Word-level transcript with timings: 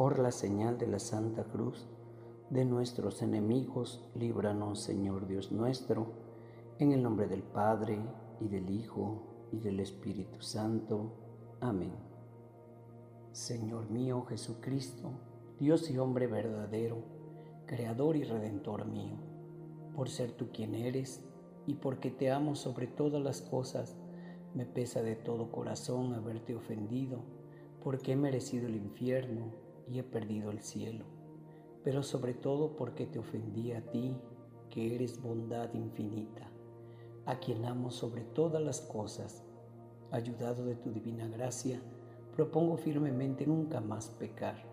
por 0.00 0.18
la 0.18 0.32
señal 0.32 0.78
de 0.78 0.86
la 0.86 0.98
Santa 0.98 1.44
Cruz 1.44 1.86
de 2.48 2.64
nuestros 2.64 3.20
enemigos, 3.20 4.02
líbranos, 4.14 4.80
Señor 4.80 5.26
Dios 5.26 5.52
nuestro, 5.52 6.06
en 6.78 6.92
el 6.92 7.02
nombre 7.02 7.28
del 7.28 7.42
Padre, 7.42 8.00
y 8.40 8.48
del 8.48 8.70
Hijo, 8.70 9.48
y 9.52 9.58
del 9.58 9.78
Espíritu 9.78 10.40
Santo. 10.40 11.12
Amén. 11.60 11.92
Señor 13.32 13.90
mío 13.90 14.24
Jesucristo, 14.26 15.10
Dios 15.58 15.90
y 15.90 15.98
hombre 15.98 16.28
verdadero, 16.28 17.02
Creador 17.66 18.16
y 18.16 18.24
Redentor 18.24 18.86
mío, 18.86 19.18
por 19.94 20.08
ser 20.08 20.32
tú 20.32 20.48
quien 20.50 20.74
eres, 20.74 21.28
y 21.66 21.74
porque 21.74 22.10
te 22.10 22.30
amo 22.30 22.54
sobre 22.54 22.86
todas 22.86 23.22
las 23.22 23.42
cosas, 23.42 23.98
me 24.54 24.64
pesa 24.64 25.02
de 25.02 25.16
todo 25.16 25.52
corazón 25.52 26.14
haberte 26.14 26.54
ofendido, 26.54 27.18
porque 27.84 28.12
he 28.12 28.16
merecido 28.16 28.66
el 28.66 28.76
infierno 28.76 29.68
y 29.90 29.98
he 29.98 30.02
perdido 30.04 30.50
el 30.50 30.60
cielo, 30.60 31.04
pero 31.82 32.02
sobre 32.02 32.34
todo 32.34 32.76
porque 32.76 33.06
te 33.06 33.18
ofendí 33.18 33.72
a 33.72 33.90
ti, 33.90 34.16
que 34.70 34.94
eres 34.94 35.20
bondad 35.20 35.74
infinita, 35.74 36.48
a 37.26 37.38
quien 37.40 37.64
amo 37.64 37.90
sobre 37.90 38.22
todas 38.22 38.62
las 38.62 38.80
cosas. 38.80 39.44
Ayudado 40.12 40.64
de 40.64 40.76
tu 40.76 40.92
divina 40.92 41.26
gracia, 41.26 41.80
propongo 42.34 42.76
firmemente 42.76 43.46
nunca 43.46 43.80
más 43.80 44.10
pecar, 44.10 44.64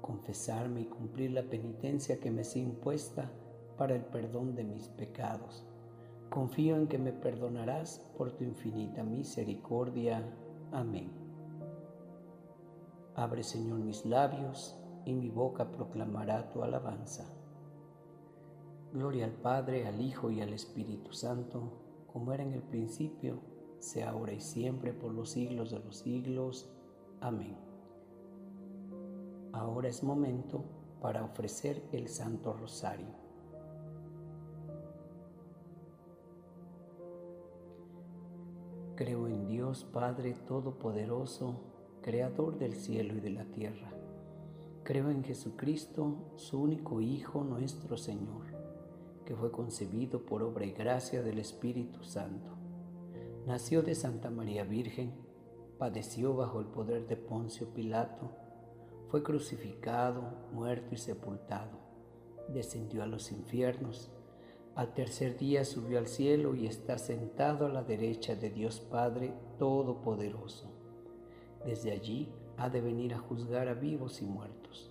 confesarme 0.00 0.82
y 0.82 0.86
cumplir 0.86 1.32
la 1.32 1.42
penitencia 1.42 2.18
que 2.18 2.30
me 2.30 2.44
sea 2.44 2.62
impuesta 2.62 3.30
para 3.76 3.94
el 3.94 4.04
perdón 4.04 4.54
de 4.54 4.64
mis 4.64 4.88
pecados. 4.88 5.64
Confío 6.30 6.76
en 6.76 6.88
que 6.88 6.98
me 6.98 7.12
perdonarás 7.12 8.00
por 8.16 8.32
tu 8.32 8.44
infinita 8.44 9.02
misericordia. 9.02 10.22
Amén. 10.72 11.25
Abre, 13.16 13.42
Señor, 13.42 13.78
mis 13.78 14.04
labios 14.04 14.76
y 15.06 15.14
mi 15.14 15.30
boca 15.30 15.72
proclamará 15.72 16.50
tu 16.50 16.62
alabanza. 16.62 17.24
Gloria 18.92 19.24
al 19.24 19.32
Padre, 19.32 19.86
al 19.86 20.02
Hijo 20.02 20.30
y 20.30 20.42
al 20.42 20.52
Espíritu 20.52 21.14
Santo, 21.14 21.72
como 22.12 22.34
era 22.34 22.42
en 22.42 22.52
el 22.52 22.62
principio, 22.62 23.40
sea 23.78 24.10
ahora 24.10 24.34
y 24.34 24.40
siempre, 24.42 24.92
por 24.92 25.14
los 25.14 25.30
siglos 25.30 25.70
de 25.70 25.78
los 25.78 25.96
siglos. 25.96 26.70
Amén. 27.22 27.56
Ahora 29.52 29.88
es 29.88 30.02
momento 30.02 30.64
para 31.00 31.24
ofrecer 31.24 31.82
el 31.92 32.08
Santo 32.08 32.52
Rosario. 32.52 33.14
Creo 38.94 39.26
en 39.26 39.46
Dios 39.46 39.84
Padre 39.84 40.34
Todopoderoso, 40.34 41.75
Creador 42.06 42.56
del 42.56 42.76
cielo 42.76 43.16
y 43.16 43.20
de 43.20 43.30
la 43.30 43.44
tierra. 43.46 43.90
Creo 44.84 45.10
en 45.10 45.24
Jesucristo, 45.24 46.34
su 46.36 46.62
único 46.62 47.00
Hijo, 47.00 47.42
nuestro 47.42 47.96
Señor, 47.96 48.44
que 49.24 49.34
fue 49.34 49.50
concebido 49.50 50.24
por 50.24 50.44
obra 50.44 50.64
y 50.64 50.70
gracia 50.70 51.24
del 51.24 51.40
Espíritu 51.40 52.04
Santo. 52.04 52.52
Nació 53.44 53.82
de 53.82 53.96
Santa 53.96 54.30
María 54.30 54.62
Virgen, 54.62 55.14
padeció 55.78 56.36
bajo 56.36 56.60
el 56.60 56.66
poder 56.66 57.08
de 57.08 57.16
Poncio 57.16 57.74
Pilato, 57.74 58.30
fue 59.08 59.24
crucificado, 59.24 60.46
muerto 60.52 60.94
y 60.94 60.98
sepultado, 60.98 61.76
descendió 62.46 63.02
a 63.02 63.06
los 63.06 63.32
infiernos, 63.32 64.12
al 64.76 64.94
tercer 64.94 65.36
día 65.36 65.64
subió 65.64 65.98
al 65.98 66.06
cielo 66.06 66.54
y 66.54 66.68
está 66.68 66.98
sentado 66.98 67.66
a 67.66 67.68
la 67.68 67.82
derecha 67.82 68.36
de 68.36 68.50
Dios 68.50 68.78
Padre 68.78 69.34
Todopoderoso 69.58 70.75
desde 71.66 71.90
allí 71.90 72.32
ha 72.56 72.70
de 72.70 72.80
venir 72.80 73.12
a 73.12 73.18
juzgar 73.18 73.68
a 73.68 73.74
vivos 73.74 74.22
y 74.22 74.24
muertos. 74.24 74.90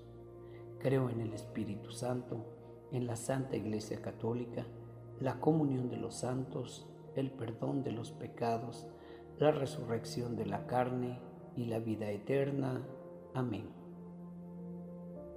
Creo 0.80 1.09
en 1.09 1.22
el 1.22 1.34
Espíritu 1.34 1.92
Santo, 1.92 2.45
en 2.92 3.08
la 3.08 3.16
Santa 3.16 3.56
Iglesia 3.56 4.02
Católica, 4.02 4.66
la 5.20 5.39
comunión 5.39 5.89
de 5.89 5.98
los 5.98 6.16
santos, 6.16 6.86
el 7.16 7.32
perdón 7.32 7.82
de 7.82 7.94
los 7.94 8.11
pecados, 8.11 8.86
la 9.39 9.52
resurrección 9.52 10.36
de 10.36 10.45
la 10.45 10.67
carne 10.67 11.20
y 11.55 11.66
la 11.66 11.80
vida 11.80 12.11
eterna. 12.11 12.86
Amén. 13.33 13.70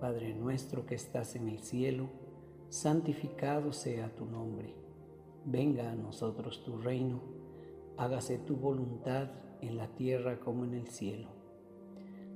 Padre 0.01 0.35
nuestro 0.35 0.87
que 0.87 0.97
estás 0.97 1.37
en 1.37 1.49
el 1.49 1.61
cielo, 1.61 2.09
santificado 2.69 3.73
sea 3.73 4.15
tu 4.15 4.27
nombre. 4.27 4.75
Venga 5.45 5.91
a 5.91 5.95
nosotros 5.95 6.62
tu 6.65 6.79
reino, 6.79 7.21
hágase 7.97 8.39
tu 8.39 8.57
voluntad 8.57 9.31
en 9.61 9.77
la 9.77 9.89
tierra 9.89 10.39
como 10.41 10.65
en 10.65 10.75
el 10.75 10.89
cielo. 10.89 11.38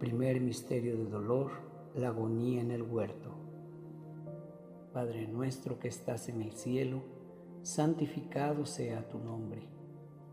Primer 0.00 0.40
misterio 0.40 0.96
de 0.96 1.04
dolor, 1.04 1.50
la 1.94 2.08
agonía 2.08 2.62
en 2.62 2.70
el 2.70 2.80
huerto. 2.80 3.34
Padre 4.94 5.28
nuestro 5.28 5.78
que 5.78 5.88
estás 5.88 6.30
en 6.30 6.40
el 6.40 6.52
cielo, 6.52 7.02
santificado 7.60 8.64
sea 8.64 9.06
tu 9.10 9.18
nombre. 9.18 9.68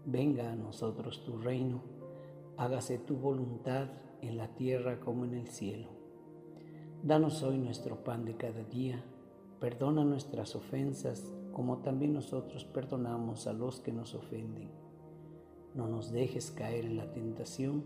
Venga 0.05 0.53
a 0.53 0.55
nosotros 0.55 1.25
tu 1.25 1.37
reino, 1.37 1.83
hágase 2.55 2.97
tu 2.97 3.17
voluntad 3.17 3.89
en 4.21 4.37
la 4.37 4.55
tierra 4.55 5.01
como 5.01 5.25
en 5.25 5.33
el 5.33 5.49
cielo. 5.49 5.89
Danos 7.03 7.43
hoy 7.43 7.57
nuestro 7.57 8.05
pan 8.05 8.23
de 8.23 8.37
cada 8.37 8.63
día, 8.63 9.03
perdona 9.59 10.05
nuestras 10.05 10.55
ofensas 10.55 11.29
como 11.51 11.79
también 11.79 12.13
nosotros 12.13 12.63
perdonamos 12.63 13.47
a 13.47 13.51
los 13.53 13.81
que 13.81 13.91
nos 13.91 14.15
ofenden 14.15 14.87
no 15.77 15.87
nos 15.87 16.11
dejes 16.11 16.49
caer 16.49 16.85
en 16.85 16.97
la 16.97 17.11
tentación 17.11 17.85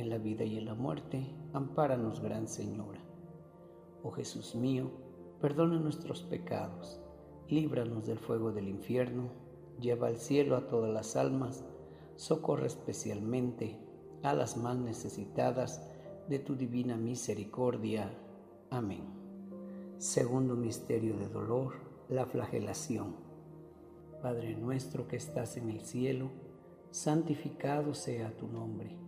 en 0.00 0.10
la 0.10 0.18
vida 0.18 0.44
y 0.44 0.56
en 0.56 0.66
la 0.66 0.74
muerte, 0.74 1.26
ampáranos, 1.52 2.20
Gran 2.20 2.46
Señora. 2.46 3.00
Oh 4.02 4.10
Jesús 4.10 4.54
mío, 4.54 4.90
perdona 5.40 5.78
nuestros 5.78 6.22
pecados, 6.22 7.00
líbranos 7.48 8.06
del 8.06 8.18
fuego 8.18 8.52
del 8.52 8.68
infierno, 8.68 9.30
lleva 9.80 10.08
al 10.08 10.16
cielo 10.16 10.56
a 10.56 10.68
todas 10.68 10.92
las 10.92 11.16
almas, 11.16 11.64
socorre 12.16 12.66
especialmente 12.66 13.78
a 14.22 14.34
las 14.34 14.56
más 14.56 14.76
necesitadas 14.76 15.82
de 16.28 16.38
tu 16.38 16.54
divina 16.54 16.96
misericordia. 16.96 18.10
Amén. 18.70 19.04
Segundo 19.98 20.54
misterio 20.54 21.16
de 21.16 21.28
dolor, 21.28 21.74
la 22.08 22.26
flagelación. 22.26 23.16
Padre 24.22 24.56
nuestro 24.56 25.08
que 25.08 25.16
estás 25.16 25.56
en 25.56 25.70
el 25.70 25.80
cielo, 25.80 26.30
santificado 26.90 27.94
sea 27.94 28.36
tu 28.36 28.46
nombre. 28.48 29.07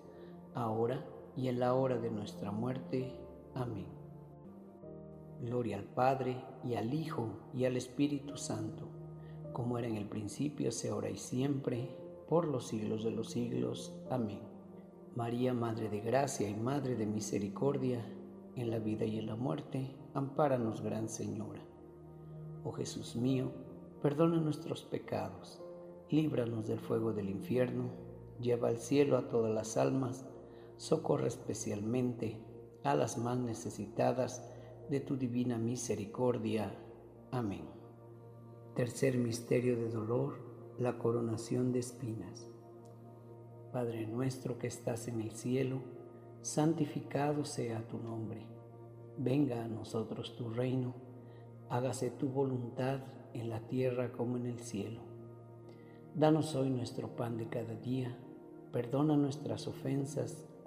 ahora 0.53 1.05
y 1.35 1.47
en 1.47 1.59
la 1.59 1.73
hora 1.73 1.97
de 1.97 2.11
nuestra 2.11 2.51
muerte. 2.51 3.11
Amén. 3.55 3.87
Gloria 5.41 5.77
al 5.77 5.85
Padre, 5.85 6.43
y 6.63 6.75
al 6.75 6.93
Hijo, 6.93 7.29
y 7.53 7.65
al 7.65 7.75
Espíritu 7.75 8.37
Santo, 8.37 8.87
como 9.53 9.77
era 9.79 9.87
en 9.87 9.97
el 9.97 10.07
principio, 10.07 10.71
sea 10.71 10.93
ahora 10.93 11.09
y 11.09 11.17
siempre, 11.17 11.89
por 12.29 12.47
los 12.47 12.67
siglos 12.67 13.03
de 13.03 13.11
los 13.11 13.31
siglos. 13.31 13.93
Amén. 14.09 14.39
María, 15.15 15.53
Madre 15.53 15.89
de 15.89 15.99
Gracia 15.99 16.47
y 16.47 16.55
Madre 16.55 16.95
de 16.95 17.05
Misericordia, 17.05 18.05
en 18.55 18.69
la 18.69 18.79
vida 18.79 19.05
y 19.05 19.17
en 19.17 19.25
la 19.25 19.35
muerte, 19.35 19.95
ampáranos, 20.13 20.81
Gran 20.81 21.09
Señora. 21.09 21.61
Oh 22.63 22.71
Jesús 22.71 23.15
mío, 23.15 23.51
perdona 24.01 24.39
nuestros 24.39 24.83
pecados, 24.83 25.61
líbranos 26.09 26.67
del 26.67 26.79
fuego 26.79 27.13
del 27.13 27.29
infierno, 27.29 27.89
lleva 28.39 28.67
al 28.67 28.77
cielo 28.77 29.17
a 29.17 29.27
todas 29.27 29.53
las 29.53 29.77
almas, 29.77 30.25
socorre 30.81 31.27
especialmente 31.27 32.39
a 32.83 32.95
las 32.95 33.19
más 33.19 33.37
necesitadas 33.37 34.51
de 34.89 34.99
tu 34.99 35.15
divina 35.15 35.59
misericordia. 35.59 36.73
Amén. 37.29 37.65
Tercer 38.73 39.15
misterio 39.15 39.75
de 39.75 39.89
dolor 39.89 40.39
la 40.79 40.97
coronación 40.97 41.71
de 41.71 41.77
espinas. 41.77 42.49
Padre 43.71 44.07
nuestro 44.07 44.57
que 44.57 44.65
estás 44.65 45.07
en 45.07 45.21
el 45.21 45.33
cielo, 45.33 45.83
santificado 46.41 47.45
sea 47.45 47.87
tu 47.87 47.99
nombre. 47.99 48.47
Venga 49.19 49.63
a 49.63 49.67
nosotros 49.67 50.35
tu 50.35 50.49
reino, 50.49 50.95
hágase 51.69 52.09
tu 52.09 52.27
voluntad 52.29 53.01
en 53.35 53.51
la 53.51 53.67
tierra 53.67 54.11
como 54.11 54.35
en 54.35 54.47
el 54.47 54.59
cielo. 54.59 55.01
Danos 56.15 56.55
hoy 56.55 56.71
nuestro 56.71 57.15
pan 57.15 57.37
de 57.37 57.49
cada 57.49 57.75
día, 57.75 58.17
perdona 58.71 59.15
nuestras 59.15 59.67
ofensas 59.67 60.47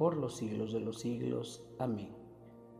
por 0.00 0.16
los 0.16 0.36
siglos 0.36 0.72
de 0.72 0.80
los 0.80 0.98
siglos. 0.98 1.62
Amén. 1.78 2.16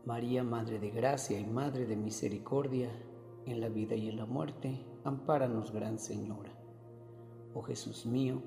María, 0.07 0.43
Madre 0.43 0.79
de 0.79 0.89
Gracia 0.89 1.39
y 1.39 1.45
Madre 1.45 1.85
de 1.85 1.95
Misericordia, 1.95 2.89
en 3.45 3.61
la 3.61 3.69
vida 3.69 3.93
y 3.95 4.09
en 4.09 4.17
la 4.17 4.25
muerte, 4.25 4.83
ampáranos, 5.03 5.71
Gran 5.71 5.99
Señora. 5.99 6.51
Oh 7.53 7.61
Jesús 7.61 8.07
mío, 8.07 8.41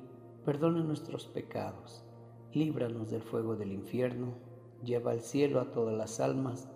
perdona 0.45 0.83
nuestros 0.83 1.29
pecados, 1.29 2.05
líbranos 2.53 3.13
del 3.13 3.23
fuego 3.23 3.55
del 3.55 3.71
infierno, 3.71 4.35
lleva 4.83 5.13
al 5.13 5.21
cielo 5.21 5.61
a 5.61 5.71
todas 5.71 5.97
las 5.97 6.19
almas, 6.19 6.69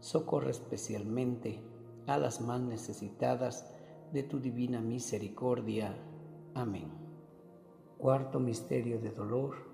socorre 0.00 0.50
especialmente 0.50 1.62
a 2.08 2.18
las 2.18 2.40
más 2.40 2.60
necesitadas 2.62 3.72
de 4.12 4.24
tu 4.24 4.40
divina 4.40 4.80
misericordia. 4.80 5.96
Amén. 6.52 6.90
Cuarto 7.96 8.40
misterio 8.40 8.98
de 8.98 9.10
dolor, 9.12 9.73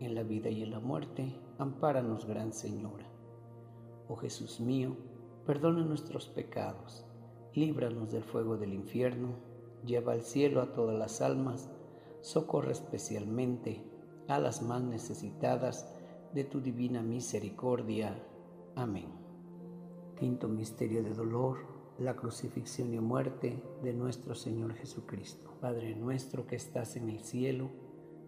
en 0.00 0.14
la 0.14 0.22
vida 0.22 0.50
y 0.50 0.62
en 0.62 0.70
la 0.70 0.80
muerte, 0.80 1.34
ampáranos, 1.58 2.26
Gran 2.26 2.52
Señora. 2.52 3.06
Oh 4.08 4.16
Jesús 4.16 4.60
mío, 4.60 4.96
perdona 5.44 5.84
nuestros 5.84 6.28
pecados, 6.28 7.04
líbranos 7.54 8.12
del 8.12 8.22
fuego 8.22 8.56
del 8.56 8.74
infierno, 8.74 9.36
lleva 9.84 10.12
al 10.12 10.22
cielo 10.22 10.62
a 10.62 10.72
todas 10.72 10.98
las 10.98 11.20
almas, 11.20 11.70
socorre 12.20 12.72
especialmente 12.72 13.82
a 14.28 14.38
las 14.38 14.62
más 14.62 14.82
necesitadas 14.82 15.94
de 16.34 16.44
tu 16.44 16.60
divina 16.60 17.02
misericordia. 17.02 18.22
Amén. 18.74 19.08
Quinto 20.18 20.48
misterio 20.48 21.02
de 21.02 21.14
dolor, 21.14 21.58
la 21.98 22.14
crucifixión 22.14 22.94
y 22.94 23.00
muerte 23.00 23.62
de 23.82 23.92
nuestro 23.92 24.34
Señor 24.34 24.74
Jesucristo. 24.74 25.50
Padre 25.60 25.96
nuestro 25.96 26.46
que 26.46 26.56
estás 26.56 26.96
en 26.96 27.08
el 27.08 27.20
cielo, 27.20 27.70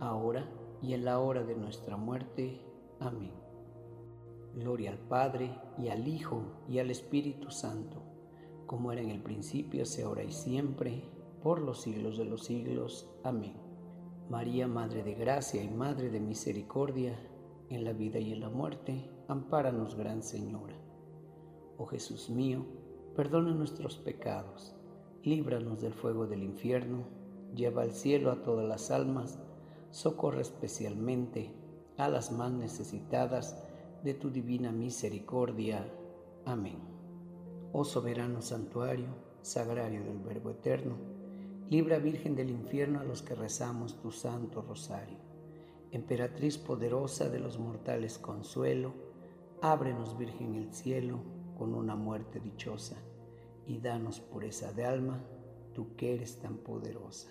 ahora 0.00 0.48
y 0.82 0.94
en 0.94 1.04
la 1.04 1.20
hora 1.20 1.44
de 1.44 1.54
nuestra 1.54 1.96
muerte. 1.96 2.60
Amén. 2.98 3.32
Gloria 4.54 4.90
al 4.90 4.98
Padre, 4.98 5.54
y 5.78 5.88
al 5.88 6.08
Hijo, 6.08 6.42
y 6.68 6.78
al 6.80 6.90
Espíritu 6.90 7.50
Santo, 7.50 8.02
como 8.66 8.90
era 8.90 9.00
en 9.00 9.10
el 9.10 9.22
principio, 9.22 9.86
sea 9.86 10.06
ahora 10.06 10.24
y 10.24 10.32
siempre, 10.32 11.04
por 11.42 11.60
los 11.60 11.82
siglos 11.82 12.18
de 12.18 12.24
los 12.24 12.44
siglos. 12.44 13.08
Amén. 13.22 13.54
María, 14.28 14.66
Madre 14.66 15.02
de 15.02 15.14
Gracia 15.14 15.62
y 15.62 15.68
Madre 15.68 16.10
de 16.10 16.20
Misericordia, 16.20 17.18
en 17.68 17.84
la 17.84 17.92
vida 17.92 18.18
y 18.18 18.32
en 18.32 18.40
la 18.40 18.48
muerte, 18.48 19.08
ampáranos, 19.28 19.94
Gran 19.94 20.22
Señora. 20.22 20.76
Oh 21.78 21.86
Jesús 21.86 22.28
mío, 22.28 22.66
perdona 23.14 23.52
nuestros 23.52 23.96
pecados, 23.98 24.74
líbranos 25.22 25.80
del 25.80 25.94
fuego 25.94 26.26
del 26.26 26.42
infierno, 26.42 27.04
lleva 27.54 27.82
al 27.82 27.92
cielo 27.92 28.32
a 28.32 28.42
todas 28.42 28.66
las 28.68 28.90
almas, 28.90 29.38
socorre 29.90 30.42
especialmente 30.42 31.52
a 31.96 32.08
las 32.08 32.32
más 32.32 32.52
necesitadas, 32.52 33.56
de 34.02 34.14
tu 34.14 34.30
divina 34.30 34.72
misericordia. 34.72 35.86
Amén. 36.46 36.78
Oh 37.72 37.84
soberano 37.84 38.40
santuario, 38.40 39.08
sagrario 39.42 40.02
del 40.02 40.18
Verbo 40.18 40.50
eterno, 40.50 40.96
libra 41.68 41.98
Virgen 41.98 42.34
del 42.34 42.50
infierno 42.50 43.00
a 43.00 43.04
los 43.04 43.22
que 43.22 43.34
rezamos 43.34 44.00
tu 44.00 44.10
santo 44.10 44.62
rosario. 44.62 45.18
Emperatriz 45.92 46.56
poderosa 46.56 47.28
de 47.28 47.40
los 47.40 47.58
mortales 47.58 48.18
consuelo, 48.18 48.94
ábrenos 49.60 50.16
Virgen 50.16 50.54
el 50.54 50.72
cielo 50.72 51.20
con 51.58 51.74
una 51.74 51.94
muerte 51.94 52.40
dichosa, 52.40 52.96
y 53.66 53.78
danos 53.78 54.20
pureza 54.20 54.72
de 54.72 54.84
alma, 54.84 55.22
tú 55.74 55.94
que 55.94 56.14
eres 56.14 56.40
tan 56.40 56.56
poderosa. 56.56 57.30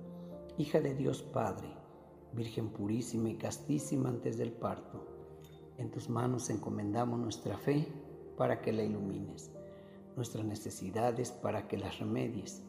hija 0.61 0.79
de 0.79 0.95
Dios 0.95 1.21
Padre, 1.21 1.67
Virgen 2.33 2.69
purísima 2.69 3.29
y 3.29 3.35
castísima 3.35 4.07
antes 4.07 4.37
del 4.37 4.53
parto 4.53 5.11
en 5.81 5.89
tus 5.89 6.09
manos 6.09 6.51
encomendamos 6.51 7.19
nuestra 7.19 7.57
fe 7.57 7.87
para 8.37 8.61
que 8.61 8.71
la 8.71 8.83
ilumines, 8.83 9.51
nuestras 10.15 10.45
necesidades 10.45 11.31
para 11.31 11.67
que 11.67 11.75
las 11.75 11.97
remedies 11.97 12.63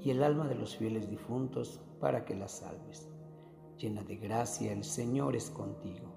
y 0.00 0.08
el 0.08 0.22
alma 0.22 0.48
de 0.48 0.54
los 0.54 0.74
fieles 0.74 1.10
difuntos 1.10 1.82
para 2.00 2.24
que 2.24 2.34
las 2.34 2.52
salves. 2.52 3.06
Llena 3.78 4.02
de 4.02 4.16
gracia, 4.16 4.72
el 4.72 4.82
Señor 4.82 5.36
es 5.36 5.50
contigo. 5.50 6.14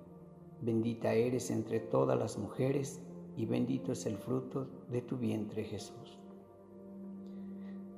Bendita 0.62 1.14
eres 1.14 1.52
entre 1.52 1.82
todas 1.82 2.18
las 2.18 2.38
mujeres 2.38 3.02
y 3.36 3.46
bendito 3.46 3.92
es 3.92 4.06
el 4.06 4.18
fruto 4.18 4.70
de 4.90 5.02
tu 5.02 5.18
vientre 5.18 5.66
Jesús. 5.66 6.18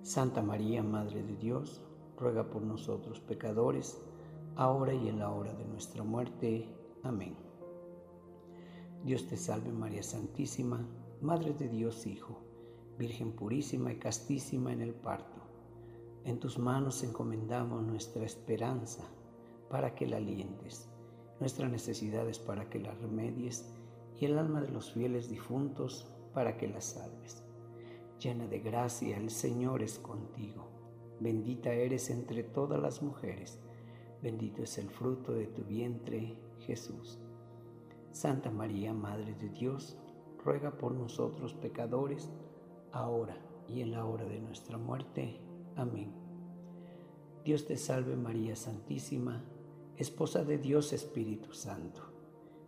Santa 0.02 0.42
María, 0.42 0.82
Madre 0.82 1.22
de 1.22 1.36
Dios, 1.36 1.84
ruega 2.20 2.50
por 2.50 2.62
nosotros 2.62 3.20
pecadores, 3.20 4.02
ahora 4.56 4.94
y 4.94 5.08
en 5.08 5.20
la 5.20 5.32
hora 5.32 5.54
de 5.54 5.66
nuestra 5.66 6.04
muerte. 6.04 6.68
Amén. 7.04 7.36
Dios 9.04 9.28
te 9.28 9.38
salve 9.38 9.72
María 9.72 10.04
Santísima, 10.04 10.86
Madre 11.22 11.54
de 11.54 11.70
Dios 11.70 12.06
Hijo, 12.06 12.42
Virgen 12.98 13.32
purísima 13.32 13.94
y 13.94 13.98
castísima 13.98 14.74
en 14.74 14.82
el 14.82 14.94
parto. 14.94 15.40
En 16.26 16.40
tus 16.40 16.60
manos 16.60 17.02
encomendamos 17.04 17.82
nuestra 17.82 18.26
esperanza 18.26 19.06
para 19.70 19.96
que 19.96 20.06
la 20.06 20.18
alientes, 20.18 20.90
nuestras 21.40 21.72
necesidades 21.72 22.40
para 22.40 22.70
que 22.70 22.80
la 22.80 22.92
remedies 22.92 23.74
y 24.20 24.26
el 24.26 24.38
alma 24.38 24.60
de 24.60 24.70
los 24.70 24.92
fieles 24.92 25.30
difuntos 25.30 26.12
para 26.34 26.58
que 26.58 26.68
la 26.68 26.82
salves. 26.82 27.42
Llena 28.20 28.48
de 28.48 28.60
gracia, 28.60 29.16
el 29.16 29.30
Señor 29.30 29.82
es 29.82 29.98
contigo. 29.98 30.69
Bendita 31.20 31.74
eres 31.74 32.10
entre 32.10 32.44
todas 32.44 32.82
las 32.82 33.02
mujeres, 33.02 33.60
bendito 34.22 34.64
es 34.64 34.78
el 34.78 34.90
fruto 34.90 35.34
de 35.34 35.48
tu 35.48 35.64
vientre, 35.64 36.38
Jesús. 36.60 37.20
Santa 38.12 38.52
María, 38.52 38.94
Madre 38.94 39.36
de 39.36 39.50
Dios, 39.50 39.98
ruega 40.44 40.78
por 40.78 40.94
nosotros 40.94 41.54
pecadores, 41.54 42.32
ahora 42.92 43.38
y 43.68 43.82
en 43.82 43.92
la 43.92 44.06
hora 44.06 44.26
de 44.26 44.40
nuestra 44.40 44.78
muerte. 44.78 45.40
Amén. 45.76 46.12
Dios 47.44 47.66
te 47.66 47.78
salve 47.78 48.16
María 48.16 48.56
Santísima, 48.56 49.44
Esposa 49.98 50.44
de 50.44 50.58
Dios 50.58 50.94
Espíritu 50.94 51.54
Santo, 51.54 52.02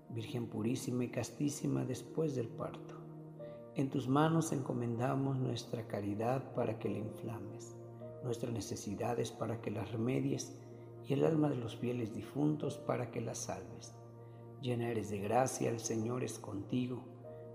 Virgen 0.10 0.48
purísima 0.48 1.06
y 1.06 1.10
castísima 1.10 1.86
después 1.86 2.36
del 2.36 2.50
parto. 2.50 2.96
En 3.76 3.90
tus 3.90 4.10
manos 4.10 4.52
encomendamos 4.52 5.38
nuestra 5.38 5.88
caridad 5.88 6.54
para 6.54 6.78
que 6.78 6.90
la 6.90 6.98
inflames, 6.98 7.78
nuestras 8.24 8.54
necesidades 8.54 9.32
para 9.32 9.62
que 9.62 9.72
las 9.72 9.92
remedies 9.92 10.56
y 11.08 11.14
el 11.14 11.26
alma 11.26 11.50
de 11.50 11.56
los 11.56 11.76
fieles 11.76 12.14
difuntos 12.14 12.78
para 12.78 13.12
que 13.12 13.22
las 13.22 13.40
salves 13.40 13.96
Llena 14.62 14.90
eres 14.90 15.10
de 15.10 15.18
gracia, 15.18 15.72
el 15.72 15.80
Señor 15.80 16.24
es 16.24 16.38
contigo. 16.38 17.04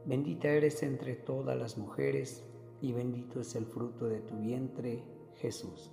Bendita 0.06 0.48
eres 0.48 0.82
entre 0.82 1.14
todas 1.14 1.56
las 1.56 1.78
mujeres, 1.78 2.44
y 2.80 2.92
bendito 2.92 3.40
es 3.40 3.54
el 3.54 3.64
fruto 3.64 4.06
de 4.06 4.20
tu 4.20 4.36
vientre, 4.38 5.04
Jesús. 5.36 5.92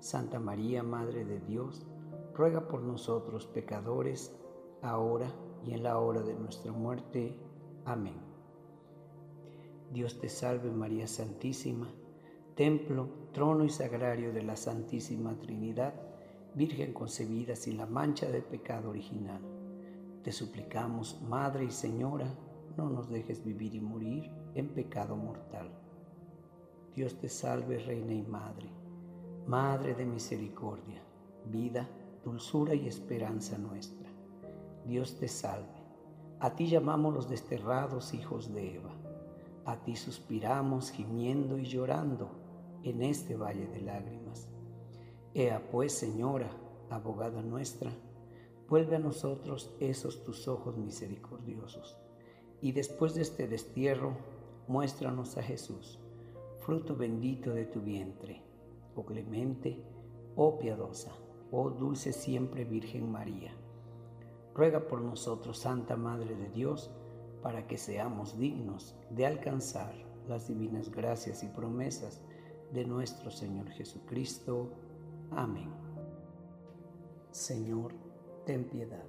Santa 0.00 0.40
María, 0.40 0.82
Madre 0.82 1.24
de 1.24 1.38
Dios, 1.38 1.86
ruega 2.34 2.66
por 2.66 2.82
nosotros 2.82 3.46
pecadores, 3.46 4.34
ahora 4.82 5.32
y 5.64 5.74
en 5.74 5.84
la 5.84 5.98
hora 6.00 6.22
de 6.22 6.34
nuestra 6.34 6.72
muerte. 6.72 7.38
Amén. 7.84 8.20
Dios 9.92 10.18
te 10.18 10.28
salve 10.28 10.72
María 10.72 11.06
Santísima, 11.06 11.88
templo, 12.56 13.10
trono 13.32 13.64
y 13.64 13.68
sagrario 13.68 14.32
de 14.32 14.42
la 14.42 14.56
Santísima 14.56 15.38
Trinidad, 15.38 15.92
Virgen 16.54 16.94
concebida 16.94 17.54
sin 17.54 17.76
la 17.76 17.84
mancha 17.84 18.30
de 18.30 18.40
pecado 18.40 18.88
original. 18.88 19.42
Te 20.22 20.32
suplicamos, 20.32 21.20
Madre 21.28 21.64
y 21.64 21.70
Señora, 21.70 22.34
no 22.78 22.88
nos 22.88 23.10
dejes 23.10 23.44
vivir 23.44 23.74
y 23.74 23.80
morir 23.82 24.30
en 24.54 24.68
pecado 24.68 25.16
mortal. 25.16 25.68
Dios 26.94 27.18
te 27.20 27.28
salve, 27.28 27.78
Reina 27.78 28.14
y 28.14 28.22
Madre, 28.22 28.70
Madre 29.46 29.94
de 29.94 30.06
misericordia, 30.06 31.02
vida, 31.44 31.86
dulzura 32.24 32.74
y 32.74 32.88
esperanza 32.88 33.58
nuestra. 33.58 34.08
Dios 34.86 35.18
te 35.18 35.28
salve. 35.28 35.84
A 36.40 36.56
ti 36.56 36.68
llamamos 36.68 37.12
los 37.12 37.28
desterrados 37.28 38.14
hijos 38.14 38.54
de 38.54 38.76
Eva. 38.76 38.94
A 39.66 39.76
ti 39.84 39.94
suspiramos 39.94 40.90
gimiendo 40.90 41.58
y 41.58 41.66
llorando 41.66 42.45
en 42.90 43.02
este 43.02 43.36
valle 43.36 43.66
de 43.66 43.80
lágrimas. 43.80 44.48
Ea 45.34 45.68
pues, 45.70 45.92
Señora, 45.92 46.50
abogada 46.90 47.42
nuestra, 47.42 47.90
vuelve 48.68 48.96
a 48.96 49.00
nosotros 49.00 49.74
esos 49.80 50.24
tus 50.24 50.48
ojos 50.48 50.76
misericordiosos, 50.76 51.98
y 52.60 52.72
después 52.72 53.14
de 53.14 53.22
este 53.22 53.46
destierro, 53.48 54.16
muéstranos 54.66 55.36
a 55.36 55.42
Jesús 55.42 56.00
fruto 56.66 56.96
bendito 56.96 57.54
de 57.54 57.64
tu 57.64 57.80
vientre, 57.80 58.42
oh 58.96 59.06
clemente, 59.06 59.80
oh 60.34 60.58
piadosa, 60.58 61.12
oh 61.52 61.70
dulce 61.70 62.12
siempre 62.12 62.64
Virgen 62.64 63.08
María. 63.08 63.52
Ruega 64.52 64.88
por 64.88 65.00
nosotros, 65.00 65.58
Santa 65.58 65.94
Madre 65.96 66.34
de 66.34 66.48
Dios, 66.48 66.90
para 67.40 67.68
que 67.68 67.78
seamos 67.78 68.36
dignos 68.36 68.96
de 69.10 69.26
alcanzar 69.26 69.94
las 70.26 70.48
divinas 70.48 70.90
gracias 70.90 71.44
y 71.44 71.46
promesas 71.46 72.20
de 72.72 72.84
nuestro 72.84 73.30
Señor 73.30 73.68
Jesucristo. 73.70 74.70
Amén. 75.30 75.70
Señor, 77.30 77.92
ten 78.44 78.64
piedad. 78.64 79.04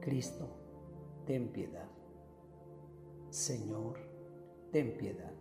Cristo, 0.00 0.48
ten 1.26 1.48
piedad. 1.48 1.88
Señor, 3.30 3.98
ten 4.70 4.96
piedad. 4.96 5.32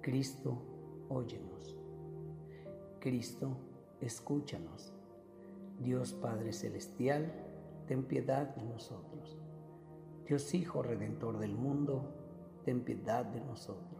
Cristo, 0.00 0.58
óyenos. 1.08 1.76
Cristo, 3.00 3.56
escúchanos. 4.00 4.92
Dios 5.78 6.12
Padre 6.12 6.52
Celestial, 6.52 7.32
ten 7.86 8.04
piedad 8.04 8.54
de 8.54 8.62
nosotros. 8.64 9.38
Dios 10.26 10.54
Hijo 10.54 10.82
Redentor 10.82 11.38
del 11.38 11.54
mundo, 11.54 12.04
ten 12.64 12.84
piedad 12.84 13.24
de 13.24 13.40
nosotros. 13.40 13.99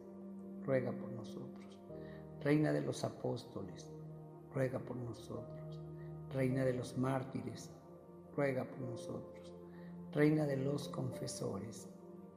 ruega 0.65 0.91
por 0.91 1.11
nosotros. 1.11 1.79
Reina 2.43 2.71
de 2.71 2.81
los 2.81 3.03
apóstoles, 3.03 3.89
ruega 4.53 4.79
por 4.79 4.97
nosotros. 4.97 5.81
Reina 6.33 6.63
de 6.65 6.73
los 6.73 6.97
mártires, 6.97 7.69
ruega 8.35 8.63
por 8.63 8.79
nosotros. 8.79 9.53
Reina 10.13 10.45
de 10.45 10.57
los 10.57 10.87
confesores, 10.89 11.89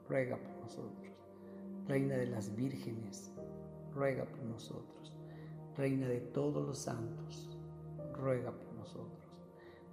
ruega 0.08 0.36
por 0.36 0.56
nosotros. 0.60 1.12
Reina 1.86 2.16
de 2.16 2.26
las 2.26 2.54
vírgenes, 2.54 3.32
ruega 3.94 4.24
por 4.24 4.42
nosotros. 4.44 5.16
Reina 5.76 6.08
de 6.08 6.20
todos 6.20 6.66
los 6.66 6.78
santos, 6.78 7.56
ruega 8.12 8.52
por 8.52 8.72
nosotros. 8.74 9.42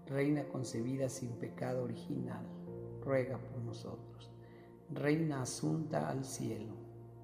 Reina 0.07 0.43
concebida 0.45 1.09
sin 1.09 1.29
pecado 1.31 1.83
original, 1.83 2.45
ruega 3.03 3.37
por 3.37 3.61
nosotros. 3.61 4.31
Reina 4.89 5.41
asunta 5.41 6.09
al 6.09 6.25
cielo, 6.25 6.73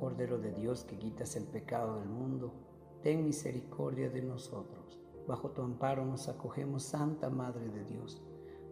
Cordero 0.00 0.38
de 0.38 0.50
Dios 0.50 0.84
que 0.84 0.96
quitas 0.96 1.36
el 1.36 1.44
pecado 1.44 2.00
del 2.00 2.08
mundo, 2.08 2.54
ten 3.02 3.22
misericordia 3.22 4.08
de 4.08 4.22
nosotros. 4.22 4.98
Bajo 5.28 5.50
tu 5.50 5.60
amparo 5.60 6.06
nos 6.06 6.26
acogemos, 6.26 6.84
Santa 6.84 7.28
Madre 7.28 7.68
de 7.68 7.84
Dios. 7.84 8.22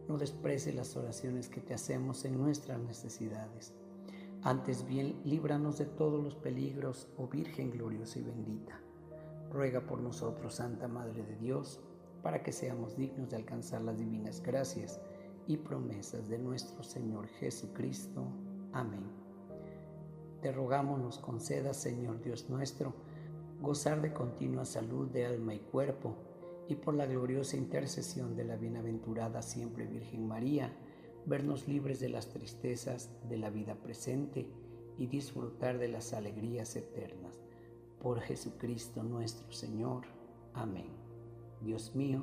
No 0.09 0.17
desprecie 0.17 0.73
las 0.73 0.97
oraciones 0.97 1.51
que 1.51 1.61
te 1.61 1.75
hacemos 1.75 2.25
en 2.25 2.39
nuestras 2.39 2.81
necesidades. 2.81 3.75
Antes 4.41 4.87
bien, 4.87 5.21
líbranos 5.23 5.77
de 5.77 5.85
todos 5.85 6.25
los 6.25 6.35
peligros, 6.35 7.09
oh 7.19 7.29
Virgen 7.29 7.73
gloriosa 7.73 8.21
y 8.21 8.23
bendita. 8.23 8.81
Ruega 9.51 9.83
por 9.83 10.01
nosotros, 10.01 10.55
Santa 10.55 10.89
Madre 10.89 11.25
de 11.25 11.37
Dios, 11.37 11.79
para 12.23 12.43
que 12.43 12.53
seamos 12.53 12.97
dignos 12.97 13.29
de 13.29 13.37
alcanzar 13.37 13.83
las 13.83 13.99
divinas 13.99 14.43
gracias 14.43 14.99
y 15.47 15.59
promesas 15.59 16.27
de 16.31 16.39
nuestro 16.39 16.83
Señor 16.83 17.27
Jesucristo. 17.27 18.25
Amén. 18.73 19.18
Te 20.41 20.53
rogamos 20.53 21.01
nos 21.01 21.19
conceda, 21.19 21.75
Señor 21.75 22.23
Dios 22.23 22.49
nuestro, 22.49 22.95
gozar 23.61 24.01
de 24.01 24.13
continua 24.13 24.65
salud 24.65 25.09
de 25.09 25.27
alma 25.27 25.53
y 25.53 25.59
cuerpo, 25.59 26.15
y 26.69 26.77
por 26.77 26.95
la 26.95 27.07
gloriosa 27.07 27.57
intercesión 27.57 28.37
de 28.37 28.45
la 28.45 28.57
bienaventurada 28.57 29.43
siempre 29.43 29.87
Virgen 29.87 30.29
María, 30.29 30.77
vernos 31.27 31.67
libres 31.67 31.99
de 31.99 32.09
las 32.09 32.29
tristezas 32.29 33.11
de 33.29 33.37
la 33.37 33.51
vida 33.51 33.75
presente 33.75 34.49
y 34.97 35.07
disfrutar 35.07 35.79
de 35.79 35.89
las 35.89 36.13
alegrías 36.13 36.77
eternas. 36.77 37.41
Por 38.01 38.21
Jesucristo 38.21 39.03
nuestro 39.03 39.51
Señor. 39.51 40.05
Amén. 40.55 40.93
Dios 41.61 41.97
mío, 41.97 42.23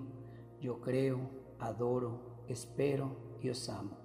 yo 0.62 0.80
creo, 0.80 1.20
adoro, 1.60 2.22
espero 2.48 3.18
y 3.42 3.50
os 3.50 3.68
amo. 3.68 3.98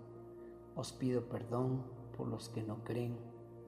Os 0.75 0.93
pido 0.93 1.29
perdón 1.29 1.85
por 2.17 2.27
los 2.27 2.49
que 2.49 2.63
no 2.63 2.83
creen 2.83 3.30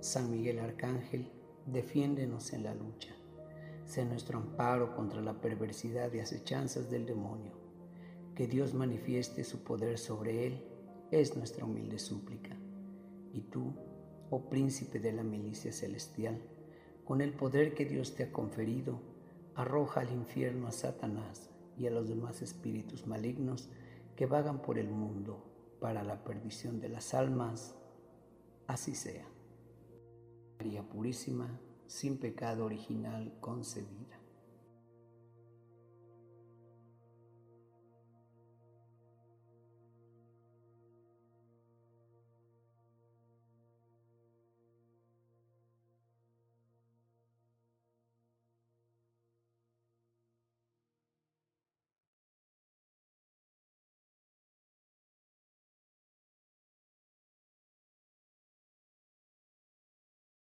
San 0.00 0.30
Miguel 0.30 0.60
Arcángel, 0.60 1.30
defiéndenos 1.66 2.54
en 2.54 2.64
la 2.64 2.74
lucha. 2.74 3.14
Sé 3.84 4.06
nuestro 4.06 4.38
amparo 4.38 4.96
contra 4.96 5.20
la 5.20 5.42
perversidad 5.42 6.10
y 6.14 6.20
acechanzas 6.20 6.88
del 6.90 7.04
demonio. 7.04 7.52
Que 8.34 8.46
Dios 8.46 8.72
manifieste 8.72 9.44
su 9.44 9.62
poder 9.62 9.98
sobre 9.98 10.46
él 10.46 10.64
es 11.10 11.36
nuestra 11.36 11.66
humilde 11.66 11.98
súplica. 11.98 12.56
Y 13.34 13.42
tú, 13.42 13.74
oh 14.30 14.48
príncipe 14.48 15.00
de 15.00 15.12
la 15.12 15.22
milicia 15.22 15.70
celestial, 15.70 16.40
con 17.04 17.20
el 17.20 17.34
poder 17.34 17.74
que 17.74 17.84
Dios 17.84 18.14
te 18.14 18.22
ha 18.22 18.32
conferido, 18.32 19.02
arroja 19.54 20.00
al 20.00 20.12
infierno 20.12 20.66
a 20.66 20.72
Satanás 20.72 21.50
y 21.76 21.86
a 21.86 21.90
los 21.90 22.08
demás 22.08 22.40
espíritus 22.40 23.06
malignos 23.06 23.68
que 24.16 24.24
vagan 24.24 24.62
por 24.62 24.78
el 24.78 24.88
mundo 24.88 25.44
para 25.78 26.02
la 26.02 26.24
perdición 26.24 26.80
de 26.80 26.88
las 26.88 27.12
almas. 27.12 27.74
Así 28.66 28.94
sea. 28.94 29.29
María 30.60 30.82
Purísima, 30.82 31.58
sin 31.86 32.18
pecado 32.18 32.66
original 32.66 33.32
concebida. 33.40 34.09